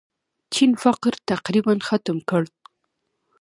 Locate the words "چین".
0.53-0.71